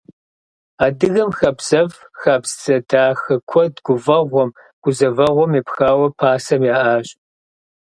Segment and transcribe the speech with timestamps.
[0.85, 4.49] Адыгэм хабзэфӀ, хабзэ дахэ куэд гуфӀэгъуэм,
[4.83, 7.07] гузэвэгъуэм епхауэ пасэм яӀащ.